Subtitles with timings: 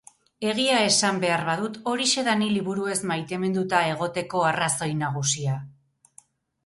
[0.51, 5.61] Egia esan behar badut, horixe da ni liburuez maiteminduta egoteko arrazoi nagusia.